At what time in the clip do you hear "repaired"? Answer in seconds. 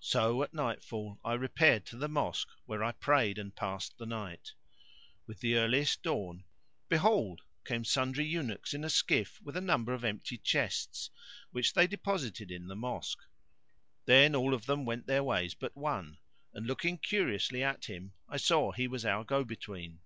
1.34-1.84